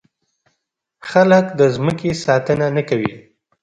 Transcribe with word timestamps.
خلک 1.09 1.45
د 1.59 1.61
ځمکې 1.75 2.11
ساتنه 2.23 2.67
نه 2.75 2.81
کوي. 2.89 3.13